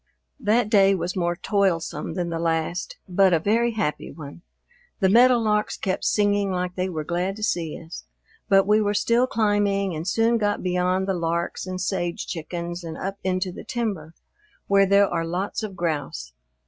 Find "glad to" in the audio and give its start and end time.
7.03-7.43